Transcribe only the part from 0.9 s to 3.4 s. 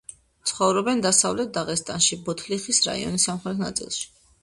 დასავლეთ დაღესტანში, ბოთლიხის რაიონის